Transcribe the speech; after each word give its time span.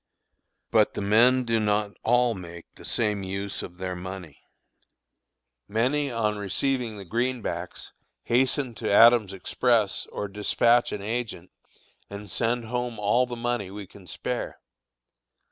But 0.71 0.95
the 0.95 1.01
men 1.01 1.43
do 1.43 1.59
not 1.59 1.91
all 2.01 2.33
make 2.33 2.65
the 2.73 2.83
same 2.85 3.21
use 3.21 3.61
of 3.61 3.77
their 3.77 3.95
money. 3.95 4.39
Many 5.67 6.09
on 6.09 6.39
receiving 6.39 6.97
the 6.97 7.05
"greenbacks" 7.05 7.93
hasten 8.23 8.73
to 8.81 8.91
Adams' 8.91 9.31
Express 9.31 10.07
or 10.07 10.27
despatch 10.27 10.91
an 10.91 11.03
agent, 11.03 11.51
and 12.09 12.31
send 12.31 12.65
home 12.65 12.97
all 12.97 13.27
the 13.27 13.35
money 13.35 13.69
we 13.69 13.85
can 13.85 14.07
spare. 14.07 14.59